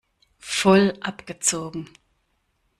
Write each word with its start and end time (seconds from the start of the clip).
Voll 0.39 0.93
abgezogen! 1.01 1.87